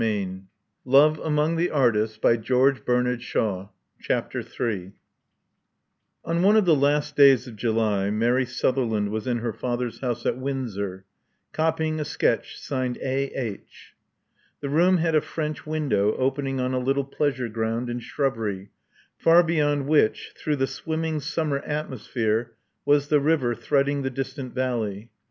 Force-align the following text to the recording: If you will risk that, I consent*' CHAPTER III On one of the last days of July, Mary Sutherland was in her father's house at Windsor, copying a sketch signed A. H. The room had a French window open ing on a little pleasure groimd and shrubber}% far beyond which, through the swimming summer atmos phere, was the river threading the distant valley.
If 0.01 0.07
you 0.07 0.41
will 0.83 1.09
risk 1.11 1.41
that, 1.71 2.21
I 2.25 2.35
consent*' 2.35 3.69
CHAPTER 3.99 4.39
III 4.39 4.93
On 6.25 6.41
one 6.41 6.55
of 6.55 6.65
the 6.65 6.75
last 6.75 7.15
days 7.15 7.45
of 7.45 7.55
July, 7.55 8.09
Mary 8.09 8.43
Sutherland 8.47 9.09
was 9.11 9.27
in 9.27 9.37
her 9.37 9.53
father's 9.53 9.99
house 9.99 10.25
at 10.25 10.39
Windsor, 10.39 11.05
copying 11.51 11.99
a 11.99 12.03
sketch 12.05 12.59
signed 12.59 12.97
A. 12.97 13.25
H. 13.39 13.93
The 14.61 14.69
room 14.69 14.97
had 14.97 15.13
a 15.13 15.21
French 15.21 15.67
window 15.67 16.15
open 16.17 16.47
ing 16.47 16.59
on 16.59 16.73
a 16.73 16.79
little 16.79 17.05
pleasure 17.05 17.47
groimd 17.47 17.87
and 17.87 18.01
shrubber}% 18.01 18.69
far 19.19 19.43
beyond 19.43 19.85
which, 19.85 20.33
through 20.35 20.55
the 20.55 20.65
swimming 20.65 21.19
summer 21.19 21.61
atmos 21.61 22.07
phere, 22.07 22.53
was 22.85 23.09
the 23.09 23.19
river 23.19 23.53
threading 23.53 24.01
the 24.01 24.09
distant 24.09 24.55
valley. 24.55 25.11